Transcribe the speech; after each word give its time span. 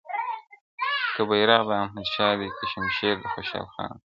•که 1.15 1.21
بیرغ 1.29 1.61
د 1.67 1.71
احمدشاه 1.83 2.33
دی 2.39 2.49
که 2.57 2.63
شمشېر 2.71 3.15
د 3.19 3.23
خوشحال 3.33 3.67
خان 3.73 3.89
دی- 3.95 3.99